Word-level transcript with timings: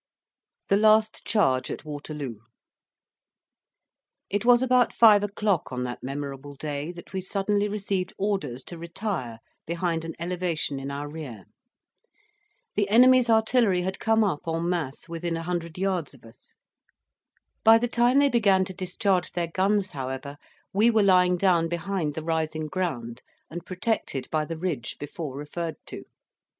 THE 0.69 0.77
LAST 0.77 1.25
CHARGE 1.25 1.69
AT 1.69 1.85
WATERLOO 1.85 2.37
It 4.31 4.43
was 4.45 4.63
about 4.63 4.93
five 4.95 5.23
o'clock 5.23 5.71
on 5.71 5.83
that 5.83 6.01
memorable 6.01 6.55
day, 6.55 6.91
that 6.93 7.13
we 7.13 7.21
suddenly 7.21 7.67
received 7.67 8.11
orders 8.17 8.63
to 8.63 8.79
retire 8.79 9.37
behind 9.67 10.03
an 10.03 10.15
elevation 10.17 10.79
in 10.79 10.89
our 10.89 11.07
rear. 11.07 11.43
The 12.73 12.89
enemy's 12.89 13.29
artillery 13.29 13.83
had 13.83 13.99
come 13.99 14.23
up 14.23 14.47
en 14.47 14.67
masse 14.67 15.07
within 15.07 15.37
a 15.37 15.43
hundred 15.43 15.77
yards 15.77 16.15
of 16.15 16.23
us. 16.23 16.55
By 17.63 17.77
the 17.77 17.87
time 17.87 18.17
they 18.17 18.29
began 18.29 18.65
to 18.65 18.73
discharge 18.73 19.33
their 19.33 19.51
guns, 19.53 19.91
however, 19.91 20.37
we 20.73 20.89
were 20.89 21.03
lying 21.03 21.37
down 21.37 21.67
behind 21.67 22.15
the 22.15 22.23
rising 22.23 22.65
ground, 22.65 23.21
and 23.51 23.67
protected 23.67 24.27
by 24.31 24.45
the 24.45 24.57
ridge 24.57 24.97
before 24.99 25.37
referred 25.37 25.75
to. 25.85 26.05